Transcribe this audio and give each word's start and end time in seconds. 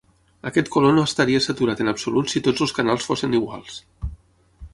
Aquest 0.49 0.71
color 0.75 0.95
no 0.99 1.03
estaria 1.09 1.41
saturat 1.47 1.83
en 1.85 1.91
absolut 1.93 2.33
si 2.33 2.43
tots 2.49 2.65
els 2.67 2.75
canals 2.79 3.07
fossin 3.11 3.39
iguals. 3.43 3.79